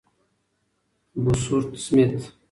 بوسورت 1.23 1.69
سمیت: 1.85 2.21